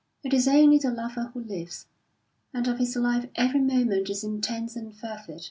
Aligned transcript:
It 0.23 0.33
is 0.33 0.47
only 0.47 0.79
the 0.79 0.89
lover 0.89 1.29
who 1.31 1.41
lives, 1.41 1.85
and 2.55 2.67
of 2.67 2.79
his 2.79 2.95
life 2.95 3.29
every 3.35 3.59
moment 3.59 4.09
is 4.09 4.23
intense 4.23 4.75
and 4.75 4.95
fervid. 4.97 5.39